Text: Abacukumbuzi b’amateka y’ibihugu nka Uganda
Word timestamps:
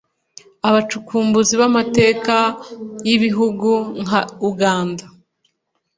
Abacukumbuzi 0.67 1.53
b’amateka 1.61 2.35
y’ibihugu 3.07 3.71
nka 4.03 4.21
Uganda 4.49 5.05